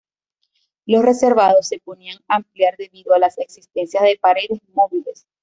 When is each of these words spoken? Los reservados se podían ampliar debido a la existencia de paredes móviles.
Los 0.87 1.05
reservados 1.05 1.67
se 1.67 1.77
podían 1.77 2.17
ampliar 2.27 2.75
debido 2.75 3.13
a 3.13 3.19
la 3.19 3.31
existencia 3.37 4.01
de 4.01 4.17
paredes 4.19 4.59
móviles. 4.73 5.27